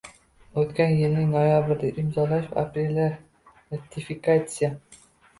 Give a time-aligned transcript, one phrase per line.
[0.59, 3.05] O‘tgan yilning noyabrida imzolash, aprelda—
[3.75, 4.71] ratifikatsiya.